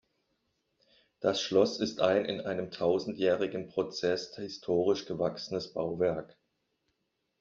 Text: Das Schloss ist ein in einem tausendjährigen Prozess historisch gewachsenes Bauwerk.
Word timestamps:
Das 1.19 1.41
Schloss 1.43 1.79
ist 1.79 2.01
ein 2.01 2.25
in 2.25 2.41
einem 2.41 2.71
tausendjährigen 2.71 3.67
Prozess 3.67 4.35
historisch 4.35 5.05
gewachsenes 5.05 5.73
Bauwerk. 5.73 6.35